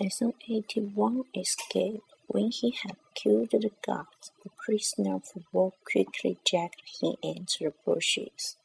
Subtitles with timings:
[0.00, 2.04] Lesson 81 Escape.
[2.28, 5.20] When he had killed the guards, the prisoner
[5.50, 8.56] walked quickly dragged him into the bushes.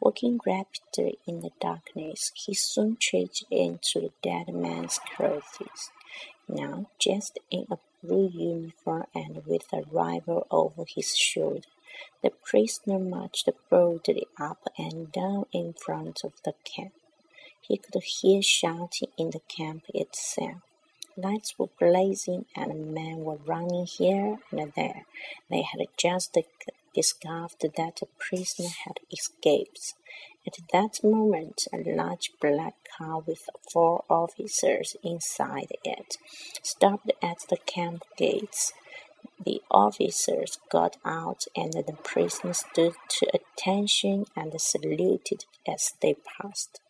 [0.00, 5.90] Walking rapidly in the darkness, he soon changed into the dead man's clothes.
[6.48, 11.68] Now, just in a blue uniform and with a rifle over his shoulder,
[12.22, 16.94] the prisoner marched boldly up and down in front of the camp.
[17.60, 20.62] He could hear shouting in the camp itself.
[21.20, 25.04] Lights were blazing and men were running here and there.
[25.50, 26.38] They had just
[26.94, 29.94] discovered that the prisoner had escaped.
[30.46, 36.18] At that moment, a large black car with four officers inside it
[36.62, 38.72] stopped at the camp gates.
[39.44, 46.80] The officers got out and the prisoner stood to attention and saluted as they passed.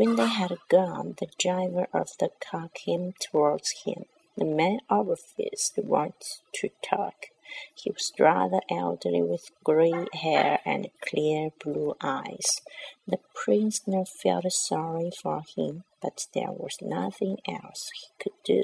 [0.00, 4.06] When they had gone, the driver of the car came towards him.
[4.34, 7.26] The man refused to talk.
[7.74, 12.62] He was rather elderly with grey hair and clear blue eyes.
[13.06, 18.62] The prisoner felt sorry for him, but there was nothing else he could do.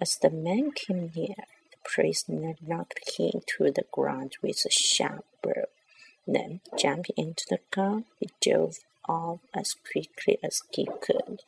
[0.00, 1.34] As the man came near,
[1.72, 5.64] the prisoner knocked him to the ground with a sharp blow.
[6.28, 8.76] Then, jumping into the car, he drove
[9.08, 11.42] off as quickly as he could.